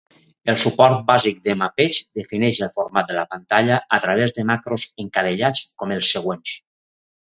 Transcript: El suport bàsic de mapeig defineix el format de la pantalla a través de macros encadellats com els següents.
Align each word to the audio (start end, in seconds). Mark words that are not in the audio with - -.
El 0.53 0.55
suport 0.61 1.03
bàsic 1.09 1.43
de 1.47 1.55
mapeig 1.63 1.99
defineix 2.21 2.61
el 2.69 2.73
format 2.79 3.13
de 3.13 3.19
la 3.21 3.29
pantalla 3.37 3.81
a 4.01 4.03
través 4.09 4.37
de 4.41 4.49
macros 4.55 4.91
encadellats 5.09 5.67
com 5.83 5.99
els 6.01 6.15
següents. 6.19 6.61